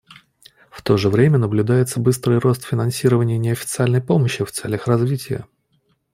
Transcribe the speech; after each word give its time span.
В 0.71 0.81
то 0.81 0.97
же 0.97 1.09
время 1.11 1.37
наблюдается 1.37 1.99
быстрый 1.99 2.39
рост 2.39 2.63
финансирования 2.63 3.37
неофициальной 3.37 4.01
помощи 4.01 4.43
в 4.43 4.51
целях 4.51 4.87
развития. 4.87 5.45